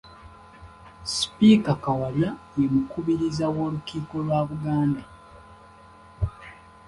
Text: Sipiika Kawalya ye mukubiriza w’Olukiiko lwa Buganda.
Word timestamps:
Sipiika 1.13 1.71
Kawalya 1.83 2.29
ye 2.57 2.65
mukubiriza 2.73 3.45
w’Olukiiko 3.55 4.15
lwa 4.25 4.39
Buganda. 4.49 5.03